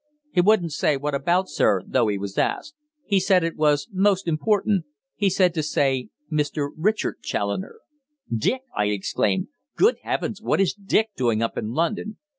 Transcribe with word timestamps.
"He 0.31 0.41
wouldn't 0.41 0.71
say 0.71 0.97
what 0.97 1.13
about, 1.13 1.47
sir, 1.47 1.83
though 1.85 2.07
he 2.07 2.17
was 2.17 2.35
asked. 2.35 2.73
He 3.05 3.19
said 3.19 3.43
it 3.43 3.55
was 3.55 3.87
'most 3.91 4.27
important.' 4.27 4.85
He 5.15 5.29
said 5.29 5.53
to 5.53 5.61
say 5.61 6.09
'Mr. 6.33 6.69
Richard 6.75 7.17
Challoner.'" 7.21 7.81
"Dick!" 8.35 8.63
I 8.75 8.85
exclaimed. 8.85 9.49
"Good 9.77 9.97
heavens, 10.01 10.41
what 10.41 10.59
is 10.59 10.73
Dick 10.73 11.11
doing 11.15 11.43
up 11.43 11.55
in 11.55 11.73
London? 11.73 12.17